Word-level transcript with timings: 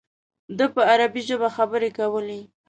ده 0.57 0.65
په 0.73 0.81
عربي 0.91 1.21
ژبه 1.29 1.49
خبرې 1.57 1.89
کولې. 1.97 2.41